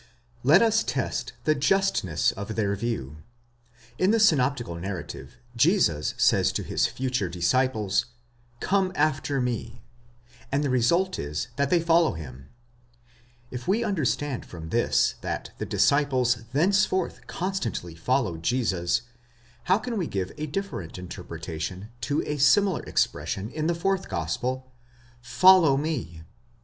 Let 0.41 0.63
us 0.63 0.81
test 0.83 1.33
the 1.43 1.53
justness 1.53 2.31
of 2.31 2.55
their 2.55 2.75
view. 2.75 3.17
In 3.99 4.09
the 4.09 4.19
synoptical 4.19 4.73
narrative 4.73 5.35
Jesus 5.55 6.15
says 6.17 6.51
to 6.53 6.63
his 6.63 6.87
future 6.87 7.29
disciples, 7.29 8.07
Come 8.61 8.91
after 8.95 9.39
me, 9.39 9.83
δεῦτε 10.51 10.51
ὀπίσω 10.53 10.53
pov, 10.53 10.53
and 10.53 10.63
the 10.63 10.69
result 10.71 11.19
is 11.19 11.47
that 11.57 11.69
they 11.69 11.79
follow 11.79 12.13
him 12.13 12.45
(ἠκολούθησαν 12.47 13.11
αὐτῷ). 13.11 13.33
If 13.51 13.67
we 13.67 13.83
understand 13.83 14.43
from 14.43 14.69
this 14.69 15.13
that 15.21 15.51
the 15.59 15.67
disciples 15.67 16.37
thenceforth 16.51 17.27
constantly 17.27 17.93
followed 17.93 18.41
Jesus, 18.41 19.03
how 19.65 19.77
can 19.77 19.97
we 19.99 20.07
give 20.07 20.31
a 20.35 20.47
differ 20.47 20.81
ent 20.81 20.97
interpretation 20.97 21.89
to 22.01 22.23
the 22.23 22.39
similar 22.39 22.81
expression 22.85 23.51
in 23.51 23.67
the 23.67 23.75
fourth 23.75 24.09
gospel, 24.09 24.71
Fo/low 25.21 25.77
me 25.77 26.23